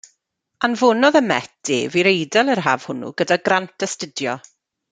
[0.67, 4.39] Anfonodd y Met ef i'r Eidal yr haf hwnnw gyda grant astudio.